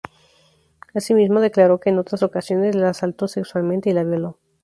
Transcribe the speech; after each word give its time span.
Asimismo, 0.95 1.41
declaró 1.41 1.79
que 1.79 1.91
en 1.91 1.99
otras 1.99 2.23
ocasiones 2.23 2.73
la 2.73 2.89
asaltó 2.89 3.27
sexualmente 3.27 3.91
y 3.91 3.93
la 3.93 4.03
violó. 4.03 4.39